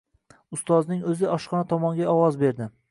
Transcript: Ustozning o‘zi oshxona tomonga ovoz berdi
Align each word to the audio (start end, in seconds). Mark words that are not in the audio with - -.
Ustozning 0.57 1.03
o‘zi 1.13 1.31
oshxona 1.37 1.63
tomonga 1.75 2.11
ovoz 2.17 2.43
berdi 2.45 2.75